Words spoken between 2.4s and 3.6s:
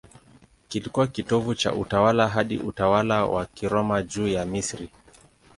utawala wa